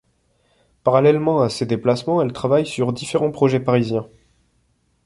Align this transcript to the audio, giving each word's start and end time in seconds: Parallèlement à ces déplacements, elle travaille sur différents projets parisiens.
Parallèlement 0.83 1.43
à 1.43 1.49
ces 1.49 1.67
déplacements, 1.67 2.23
elle 2.23 2.33
travaille 2.33 2.65
sur 2.65 2.91
différents 2.91 3.29
projets 3.29 3.59
parisiens. 3.59 4.09